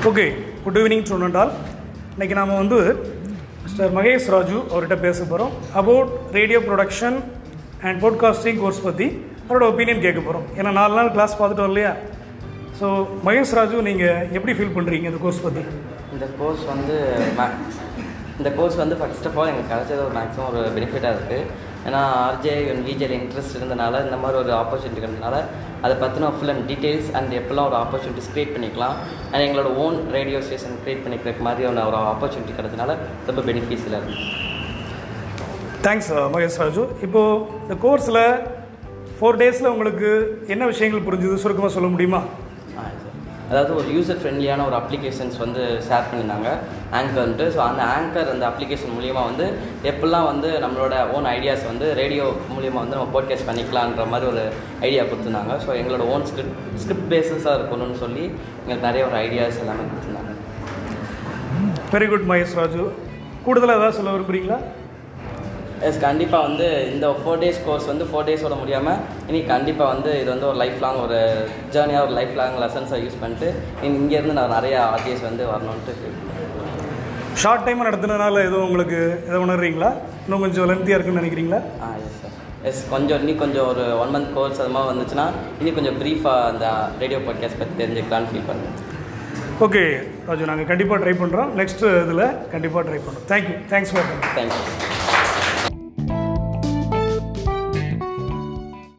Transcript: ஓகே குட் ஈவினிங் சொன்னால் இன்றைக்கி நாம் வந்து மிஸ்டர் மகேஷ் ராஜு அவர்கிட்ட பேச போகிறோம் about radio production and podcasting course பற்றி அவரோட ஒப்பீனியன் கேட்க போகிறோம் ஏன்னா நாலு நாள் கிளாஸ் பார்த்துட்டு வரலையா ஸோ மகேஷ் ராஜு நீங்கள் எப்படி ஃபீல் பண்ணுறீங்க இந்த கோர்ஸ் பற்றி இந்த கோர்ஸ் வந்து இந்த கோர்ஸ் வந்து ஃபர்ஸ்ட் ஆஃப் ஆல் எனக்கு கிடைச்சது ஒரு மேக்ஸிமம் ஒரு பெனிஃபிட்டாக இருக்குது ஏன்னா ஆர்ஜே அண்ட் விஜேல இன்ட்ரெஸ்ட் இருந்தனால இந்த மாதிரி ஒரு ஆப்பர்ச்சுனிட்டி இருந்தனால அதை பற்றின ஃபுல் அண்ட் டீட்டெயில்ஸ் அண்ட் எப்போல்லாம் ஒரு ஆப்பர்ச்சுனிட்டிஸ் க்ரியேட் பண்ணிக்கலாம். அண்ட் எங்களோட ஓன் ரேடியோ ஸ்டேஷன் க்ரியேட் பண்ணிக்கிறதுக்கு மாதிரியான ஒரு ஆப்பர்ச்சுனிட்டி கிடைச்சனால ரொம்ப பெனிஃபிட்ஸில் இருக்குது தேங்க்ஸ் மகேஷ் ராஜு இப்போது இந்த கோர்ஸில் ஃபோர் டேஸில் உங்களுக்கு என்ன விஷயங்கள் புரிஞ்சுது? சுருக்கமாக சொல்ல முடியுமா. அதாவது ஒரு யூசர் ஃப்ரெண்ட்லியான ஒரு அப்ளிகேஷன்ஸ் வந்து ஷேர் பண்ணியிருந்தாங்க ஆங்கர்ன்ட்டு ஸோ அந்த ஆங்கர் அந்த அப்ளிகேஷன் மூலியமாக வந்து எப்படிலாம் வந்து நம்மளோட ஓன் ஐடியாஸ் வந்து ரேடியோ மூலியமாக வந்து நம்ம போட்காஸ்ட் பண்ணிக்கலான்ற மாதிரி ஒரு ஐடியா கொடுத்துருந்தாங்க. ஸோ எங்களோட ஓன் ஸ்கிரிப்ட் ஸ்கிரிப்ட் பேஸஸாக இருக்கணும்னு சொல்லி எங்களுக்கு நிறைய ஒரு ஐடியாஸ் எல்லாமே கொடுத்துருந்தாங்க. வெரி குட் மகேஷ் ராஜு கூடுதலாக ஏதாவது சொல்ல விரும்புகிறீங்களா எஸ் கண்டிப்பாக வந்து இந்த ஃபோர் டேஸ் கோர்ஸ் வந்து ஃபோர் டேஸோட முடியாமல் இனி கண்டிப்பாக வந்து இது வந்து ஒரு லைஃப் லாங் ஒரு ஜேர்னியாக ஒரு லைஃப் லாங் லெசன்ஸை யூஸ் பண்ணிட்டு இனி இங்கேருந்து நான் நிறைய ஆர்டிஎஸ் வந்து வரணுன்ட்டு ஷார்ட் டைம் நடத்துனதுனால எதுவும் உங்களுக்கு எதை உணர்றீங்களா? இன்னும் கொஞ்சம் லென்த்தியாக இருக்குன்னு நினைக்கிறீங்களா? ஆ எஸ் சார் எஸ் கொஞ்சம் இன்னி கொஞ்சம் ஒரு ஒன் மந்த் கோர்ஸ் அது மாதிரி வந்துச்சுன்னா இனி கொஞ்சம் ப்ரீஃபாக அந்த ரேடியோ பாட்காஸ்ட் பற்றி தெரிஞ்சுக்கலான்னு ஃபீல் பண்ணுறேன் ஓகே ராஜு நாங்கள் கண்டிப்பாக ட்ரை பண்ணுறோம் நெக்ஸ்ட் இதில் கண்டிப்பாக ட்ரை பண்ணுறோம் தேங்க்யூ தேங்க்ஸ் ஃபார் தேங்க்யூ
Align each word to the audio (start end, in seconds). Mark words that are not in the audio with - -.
ஓகே 0.00 0.24
குட் 0.64 0.76
ஈவினிங் 0.76 1.02
சொன்னால் 1.02 1.50
இன்றைக்கி 2.14 2.34
நாம் 2.34 2.52
வந்து 2.54 2.78
மிஸ்டர் 3.64 3.90
மகேஷ் 3.96 4.28
ராஜு 4.28 4.56
அவர்கிட்ட 4.70 4.96
பேச 5.00 5.18
போகிறோம் 5.22 5.52
about 5.74 6.12
radio 6.32 6.60
production 6.60 7.16
and 7.82 7.98
podcasting 8.02 8.60
course 8.60 8.80
பற்றி 8.82 9.06
அவரோட 9.42 9.66
ஒப்பீனியன் 9.70 10.02
கேட்க 10.02 10.20
போகிறோம் 10.20 10.46
ஏன்னா 10.56 10.72
நாலு 10.72 10.94
நாள் 10.94 11.12
கிளாஸ் 11.12 11.36
பார்த்துட்டு 11.38 11.66
வரலையா 11.66 11.92
ஸோ 12.80 12.88
மகேஷ் 13.24 13.54
ராஜு 13.58 13.82
நீங்கள் 13.82 14.24
எப்படி 14.32 14.54
ஃபீல் 14.54 14.74
பண்ணுறீங்க 14.76 15.10
இந்த 15.10 15.20
கோர்ஸ் 15.22 15.42
பற்றி 15.42 15.64
இந்த 16.12 16.28
கோர்ஸ் 16.38 16.64
வந்து 16.68 16.96
இந்த 18.40 18.50
கோர்ஸ் 18.58 18.78
வந்து 18.82 18.96
ஃபர்ஸ்ட் 19.00 19.26
ஆஃப் 19.30 19.38
ஆல் 19.40 19.50
எனக்கு 19.52 19.72
கிடைச்சது 19.72 20.00
ஒரு 20.06 20.14
மேக்ஸிமம் 20.18 20.48
ஒரு 20.50 20.60
பெனிஃபிட்டாக 20.76 21.16
இருக்குது 21.16 21.68
ஏன்னா 21.86 22.00
ஆர்ஜே 22.24 22.54
அண்ட் 22.70 22.84
விஜேல 22.88 23.12
இன்ட்ரெஸ்ட் 23.18 23.54
இருந்தனால 23.58 24.00
இந்த 24.06 24.16
மாதிரி 24.22 24.36
ஒரு 24.42 24.52
ஆப்பர்ச்சுனிட்டி 24.62 25.02
இருந்தனால 25.04 25.36
அதை 25.84 25.94
பற்றின 26.02 26.30
ஃபுல் 26.36 26.52
அண்ட் 26.54 26.64
டீட்டெயில்ஸ் 26.70 27.08
அண்ட் 27.18 27.32
எப்போல்லாம் 27.38 27.68
ஒரு 27.70 27.76
ஆப்பர்ச்சுனிட்டிஸ் 27.82 28.30
க்ரியேட் 28.32 28.52
பண்ணிக்கலாம். 28.54 28.96
அண்ட் 29.30 29.44
எங்களோட 29.46 29.68
ஓன் 29.84 29.96
ரேடியோ 30.16 30.40
ஸ்டேஷன் 30.46 30.76
க்ரியேட் 30.84 31.02
பண்ணிக்கிறதுக்கு 31.04 31.44
மாதிரியான 31.48 31.84
ஒரு 31.90 31.98
ஆப்பர்ச்சுனிட்டி 32.12 32.54
கிடைச்சனால 32.58 32.96
ரொம்ப 33.28 33.40
பெனிஃபிட்ஸில் 33.48 33.96
இருக்குது 34.00 34.28
தேங்க்ஸ் 35.86 36.10
மகேஷ் 36.34 36.60
ராஜு 36.62 36.84
இப்போது 37.06 37.44
இந்த 37.64 37.76
கோர்ஸில் 37.86 38.22
ஃபோர் 39.16 39.40
டேஸில் 39.42 39.72
உங்களுக்கு 39.74 40.10
என்ன 40.54 40.66
விஷயங்கள் 40.72 41.06
புரிஞ்சுது? 41.08 41.40
சுருக்கமாக 41.44 41.74
சொல்ல 41.76 41.88
முடியுமா. 41.94 42.22
அதாவது 43.50 43.72
ஒரு 43.78 43.88
யூசர் 43.94 44.18
ஃப்ரெண்ட்லியான 44.20 44.64
ஒரு 44.68 44.76
அப்ளிகேஷன்ஸ் 44.78 45.36
வந்து 45.42 45.62
ஷேர் 45.86 46.06
பண்ணியிருந்தாங்க 46.08 46.50
ஆங்கர்ன்ட்டு 46.98 47.46
ஸோ 47.54 47.60
அந்த 47.68 47.82
ஆங்கர் 47.96 48.30
அந்த 48.34 48.44
அப்ளிகேஷன் 48.50 48.94
மூலியமாக 48.96 49.28
வந்து 49.30 49.46
எப்படிலாம் 49.90 50.28
வந்து 50.32 50.50
நம்மளோட 50.64 50.94
ஓன் 51.16 51.26
ஐடியாஸ் 51.36 51.64
வந்து 51.70 51.86
ரேடியோ 52.00 52.26
மூலியமாக 52.54 52.82
வந்து 52.84 52.96
நம்ம 52.98 53.10
போட்காஸ்ட் 53.16 53.48
பண்ணிக்கலான்ற 53.50 54.04
மாதிரி 54.12 54.28
ஒரு 54.32 54.44
ஐடியா 54.88 55.04
கொடுத்துருந்தாங்க. 55.08 55.54
ஸோ 55.64 55.70
எங்களோட 55.80 56.04
ஓன் 56.14 56.26
ஸ்கிரிப்ட் 56.30 56.58
ஸ்கிரிப்ட் 56.82 57.10
பேஸஸாக 57.14 57.56
இருக்கணும்னு 57.58 57.98
சொல்லி 58.04 58.24
எங்களுக்கு 58.62 58.88
நிறைய 58.88 59.04
ஒரு 59.10 59.18
ஐடியாஸ் 59.26 59.62
எல்லாமே 59.64 59.86
கொடுத்துருந்தாங்க. 59.90 60.34
வெரி 61.94 62.08
குட் 62.12 62.28
மகேஷ் 62.32 62.58
ராஜு 62.60 62.84
கூடுதலாக 63.46 63.78
ஏதாவது 63.80 63.98
சொல்ல 63.98 64.14
விரும்புகிறீங்களா 64.16 64.60
எஸ் 65.88 66.00
கண்டிப்பாக 66.00 66.46
வந்து 66.46 66.64
இந்த 66.90 67.06
ஃபோர் 67.18 67.40
டேஸ் 67.42 67.60
கோர்ஸ் 67.64 67.86
வந்து 67.86 68.04
ஃபோர் 68.04 68.26
டேஸோட 68.28 68.54
முடியாமல் 68.58 68.98
இனி 69.28 69.38
கண்டிப்பாக 69.46 69.92
வந்து 69.92 70.10
இது 70.20 70.28
வந்து 70.30 70.46
ஒரு 70.46 70.58
லைஃப் 70.58 70.82
லாங் 70.82 70.98
ஒரு 71.00 71.18
ஜேர்னியாக 71.74 72.06
ஒரு 72.06 72.12
லைஃப் 72.12 72.34
லாங் 72.36 72.56
லெசன்ஸை 72.62 72.98
யூஸ் 73.04 73.20
பண்ணிட்டு 73.20 73.48
இனி 73.82 73.94
இங்கேருந்து 74.00 74.36
நான் 74.38 74.54
நிறைய 74.56 74.76
ஆர்டிஎஸ் 74.90 75.24
வந்து 75.24 75.44
வரணுன்ட்டு 75.46 76.10
ஷார்ட் 77.36 77.64
டைம் 77.64 77.86
நடத்துனதுனால 77.86 78.42
எதுவும் 78.44 78.66
உங்களுக்கு 78.66 78.98
எதை 79.28 79.38
உணர்றீங்களா? 79.42 79.90
இன்னும் 80.24 80.40
கொஞ்சம் 80.40 80.68
லென்த்தியாக 80.70 80.96
இருக்குன்னு 80.96 81.20
நினைக்கிறீங்களா? 81.20 81.60
ஆ 81.82 81.88
எஸ் 82.00 82.18
சார் 82.22 82.34
எஸ் 82.64 82.82
கொஞ்சம் 82.90 83.20
இன்னி 83.22 83.34
கொஞ்சம் 83.36 83.68
ஒரு 83.68 83.84
ஒன் 84.00 84.12
மந்த் 84.14 84.32
கோர்ஸ் 84.34 84.60
அது 84.60 84.72
மாதிரி 84.74 84.90
வந்துச்சுன்னா 84.92 85.26
இனி 85.60 85.72
கொஞ்சம் 85.72 85.98
ப்ரீஃபாக 86.00 86.48
அந்த 86.50 86.66
ரேடியோ 87.00 87.20
பாட்காஸ்ட் 87.26 87.60
பற்றி 87.60 87.76
தெரிஞ்சுக்கலான்னு 87.80 88.30
ஃபீல் 88.32 88.48
பண்ணுறேன் 88.50 88.76
ஓகே 89.60 89.84
ராஜு 90.28 90.50
நாங்கள் 90.50 90.70
கண்டிப்பாக 90.70 91.00
ட்ரை 91.02 91.16
பண்ணுறோம் 91.22 91.50
நெக்ஸ்ட் 91.56 91.84
இதில் 92.02 92.24
கண்டிப்பாக 92.54 92.84
ட்ரை 92.88 93.00
பண்ணுறோம் 93.00 93.26
தேங்க்யூ 93.32 93.56
தேங்க்ஸ் 93.72 93.94
ஃபார் 93.94 94.10
தேங்க்யூ 94.36 94.62